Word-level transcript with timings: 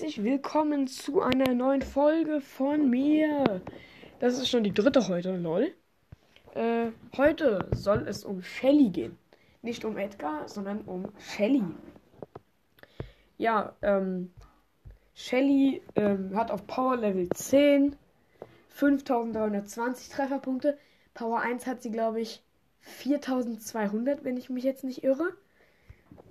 herzlich 0.00 0.24
willkommen 0.24 0.86
zu 0.88 1.20
einer 1.20 1.54
neuen 1.54 1.82
Folge 1.82 2.40
von 2.40 2.90
mir. 2.90 3.60
Das 4.18 4.38
ist 4.38 4.48
schon 4.48 4.64
die 4.64 4.72
dritte 4.72 5.08
heute, 5.08 5.36
lol. 5.36 5.74
Äh, 6.54 6.92
heute 7.16 7.68
soll 7.70 8.08
es 8.08 8.24
um 8.24 8.42
Shelly 8.42 8.88
gehen. 8.88 9.18
Nicht 9.62 9.84
um 9.84 9.98
Edgar, 9.98 10.48
sondern 10.48 10.80
um 10.82 11.12
Shelly. 11.18 11.62
Ja, 13.38 13.74
ähm, 13.82 14.32
Shelly 15.14 15.82
ähm, 15.94 16.34
hat 16.34 16.50
auf 16.50 16.66
Power 16.66 16.96
Level 16.96 17.28
10 17.28 17.94
5320 18.70 20.08
Trefferpunkte. 20.08 20.78
Power 21.14 21.40
1 21.40 21.66
hat 21.66 21.82
sie, 21.82 21.90
glaube 21.90 22.20
ich, 22.20 22.42
4200, 22.80 24.24
wenn 24.24 24.36
ich 24.36 24.50
mich 24.50 24.64
jetzt 24.64 24.84
nicht 24.84 25.04
irre. 25.04 25.34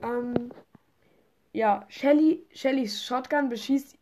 Ähm, 0.02 0.50
ja, 1.60 1.86
Shelly, 1.90 2.48
Shellys 2.54 3.04
Shotgun 3.04 3.50
beschießt. 3.50 3.98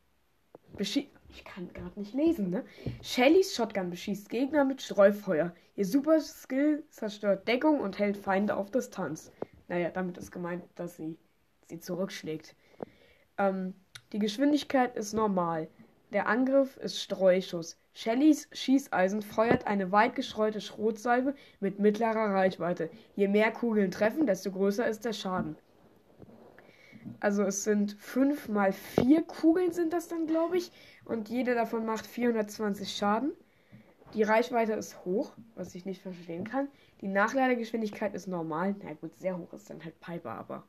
beschießt 0.77 1.09
ich 1.29 1.43
kann 1.43 1.73
gerade 1.73 1.99
nicht 1.99 2.13
lesen, 2.13 2.51
ne? 2.51 2.63
Shellys 3.01 3.55
Shotgun 3.55 3.89
beschießt 3.89 4.29
Gegner 4.29 4.63
mit 4.63 4.79
Streufeuer. 4.79 5.55
Ihr 5.75 5.85
Super 5.85 6.21
Skill 6.21 6.83
zerstört 6.91 7.47
Deckung 7.47 7.79
und 7.79 7.97
hält 7.97 8.15
Feinde 8.15 8.55
auf 8.55 8.69
Distanz. 8.69 9.31
Naja, 9.69 9.89
damit 9.89 10.19
ist 10.19 10.31
gemeint, 10.31 10.63
dass 10.75 10.97
sie 10.97 11.17
sie 11.65 11.79
zurückschlägt. 11.79 12.55
Ähm, 13.39 13.73
die 14.13 14.19
Geschwindigkeit 14.19 14.95
ist 14.95 15.13
normal. 15.13 15.67
Der 16.13 16.27
Angriff 16.27 16.77
ist 16.77 17.01
Streuschuss. 17.01 17.79
Shellys 17.95 18.49
Schießeisen 18.51 19.23
feuert 19.23 19.65
eine 19.65 19.91
weit 19.91 20.13
gestreute 20.13 20.61
Schrotsalbe 20.61 21.33
mit 21.59 21.79
mittlerer 21.79 22.35
Reichweite. 22.35 22.91
Je 23.15 23.27
mehr 23.27 23.51
Kugeln 23.51 23.89
treffen, 23.89 24.27
desto 24.27 24.51
größer 24.51 24.87
ist 24.87 25.05
der 25.05 25.13
Schaden. 25.13 25.57
Also 27.19 27.43
es 27.43 27.63
sind 27.63 27.93
5 27.93 28.49
mal 28.49 28.73
4 28.73 29.23
Kugeln 29.23 29.71
sind 29.71 29.93
das 29.93 30.07
dann, 30.07 30.27
glaube 30.27 30.57
ich. 30.57 30.71
Und 31.05 31.29
jede 31.29 31.55
davon 31.55 31.85
macht 31.85 32.05
420 32.05 32.95
Schaden. 32.95 33.31
Die 34.13 34.23
Reichweite 34.23 34.73
ist 34.73 35.03
hoch, 35.05 35.33
was 35.55 35.75
ich 35.75 35.85
nicht 35.85 36.01
verstehen 36.01 36.45
kann. 36.45 36.67
Die 37.01 37.07
Nachladegeschwindigkeit 37.07 38.13
ist 38.13 38.27
normal. 38.27 38.75
Na 38.83 38.93
gut, 38.93 39.17
sehr 39.17 39.37
hoch 39.37 39.53
ist 39.53 39.69
dann 39.69 39.83
halt 39.83 39.99
Piper, 39.99 40.31
aber. 40.31 40.63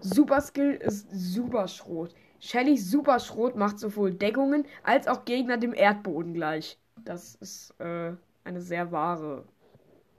Super 0.00 0.40
Skill 0.40 0.72
ist 0.74 1.08
Superschrot. 1.10 2.14
Shellys 2.40 2.90
Superschrot 2.90 3.56
macht 3.56 3.78
sowohl 3.78 4.12
Deckungen 4.12 4.64
als 4.82 5.08
auch 5.08 5.24
Gegner 5.24 5.56
dem 5.56 5.74
Erdboden 5.74 6.34
gleich. 6.34 6.78
Das 7.04 7.34
ist 7.36 7.74
äh, 7.80 8.12
eine 8.44 8.60
sehr 8.60 8.92
wahre 8.92 9.44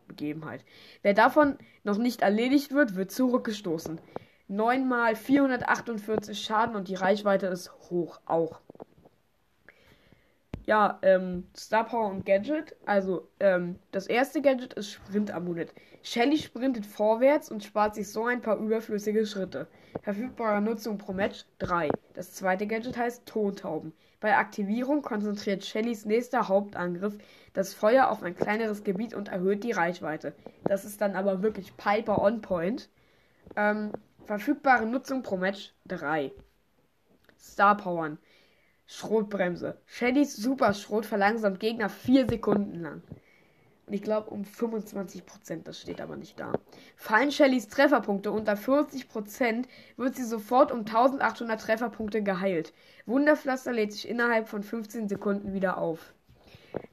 Begebenheit. 0.08 0.66
Wer 1.02 1.14
davon 1.14 1.58
noch 1.84 1.98
nicht 1.98 2.22
erledigt 2.22 2.72
wird, 2.72 2.96
wird 2.96 3.12
zurückgestoßen. 3.12 4.02
9 4.50 4.88
mal 4.88 5.16
448 5.16 6.42
Schaden 6.42 6.76
und 6.76 6.88
die 6.88 6.96
Reichweite 6.96 7.48
ist 7.48 7.72
hoch 7.90 8.20
auch. 8.26 8.60
Ja, 10.66 11.00
ähm, 11.02 11.48
Star 11.56 11.86
Power 11.86 12.10
und 12.10 12.26
Gadget. 12.26 12.76
Also, 12.86 13.28
ähm, 13.40 13.80
das 13.92 14.08
erste 14.08 14.42
Gadget 14.42 14.74
ist 14.74 14.92
Sprint-Amulett. 14.92 15.74
Shelly 16.04 16.38
sprintet 16.38 16.86
vorwärts 16.86 17.52
und 17.52 17.64
spart 17.64 17.96
sich 17.96 18.12
so 18.12 18.26
ein 18.26 18.42
paar 18.42 18.58
überflüssige 18.58 19.26
Schritte. 19.26 19.68
Verfügbare 20.02 20.62
Nutzung 20.62 20.98
pro 20.98 21.14
Match 21.14 21.46
3. 21.60 21.90
Das 22.14 22.34
zweite 22.34 22.68
Gadget 22.68 22.98
heißt 22.98 23.26
Tontauben. 23.26 23.94
Bei 24.20 24.36
Aktivierung 24.38 25.02
konzentriert 25.02 25.64
Shellys 25.64 26.06
nächster 26.06 26.48
Hauptangriff 26.48 27.18
das 27.54 27.74
Feuer 27.74 28.10
auf 28.10 28.22
ein 28.22 28.36
kleineres 28.36 28.84
Gebiet 28.84 29.14
und 29.14 29.30
erhöht 29.30 29.64
die 29.64 29.72
Reichweite. 29.72 30.34
Das 30.66 30.86
ist 30.86 31.02
dann 31.02 31.16
aber 31.16 31.42
wirklich 31.42 31.76
Piper 31.78 32.22
on 32.22 32.42
Point. 32.42 32.90
Ähm, 33.56 33.92
Verfügbare 34.30 34.86
Nutzung 34.86 35.24
pro 35.24 35.38
Match 35.38 35.74
3. 35.88 36.32
Star 37.36 37.76
Powern. 37.76 38.20
Schrotbremse. 38.86 39.82
Shellys 39.88 40.36
Superschrot 40.36 41.08
verlangsamt 41.08 41.60
Gegner 41.60 41.90
4 41.90 42.30
Sekunden 42.30 42.80
lang. 42.80 43.02
Und 43.88 43.94
ich 43.94 44.04
glaube 44.04 44.30
um 44.30 44.44
25%, 44.44 45.64
das 45.64 45.82
steht 45.82 46.00
aber 46.00 46.16
nicht 46.16 46.40
da. 46.40 46.54
Fallen 46.96 47.32
Shellys 47.32 47.70
Trefferpunkte 47.70 48.32
unter 48.32 48.54
40%, 48.54 49.66
wird 49.98 50.16
sie 50.16 50.26
sofort 50.26 50.72
um 50.72 50.82
1800 50.82 51.60
Trefferpunkte 51.60 52.22
geheilt. 52.22 52.72
Wunderpflaster 53.08 53.72
lädt 53.72 53.94
sich 53.94 54.08
innerhalb 54.08 54.48
von 54.48 54.62
15 54.62 55.10
Sekunden 55.10 55.54
wieder 55.54 55.80
auf. 55.80 56.14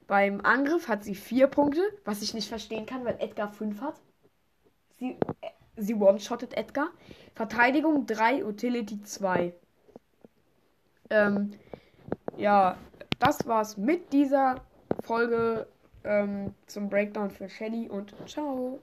Beim 0.07 0.41
Angriff 0.41 0.89
hat 0.89 1.05
sie 1.05 1.15
4 1.15 1.49
Punkte, 1.49 1.83
was 2.07 2.23
ich 2.23 2.33
nicht 2.33 2.49
verstehen 2.49 2.87
kann, 2.87 3.05
weil 3.05 3.19
Edgar 3.21 3.53
5 3.53 3.83
hat. 3.83 4.01
Sie, 4.99 5.19
äh, 5.43 5.51
sie 5.77 5.95
one-shottet 5.95 6.57
Edgar. 6.57 6.89
Verteidigung 7.35 8.07
3, 8.07 8.45
Utility 8.45 9.03
2. 9.03 9.53
Ähm, 11.11 11.53
ja, 12.37 12.77
das 13.19 13.47
war's 13.47 13.77
mit 13.77 14.13
dieser 14.13 14.63
Folge 15.03 15.67
ähm, 16.05 16.55
zum 16.67 16.89
Breakdown 16.89 17.31
für 17.31 17.49
Shelly 17.49 17.89
und 17.89 18.15
ciao. 18.27 18.81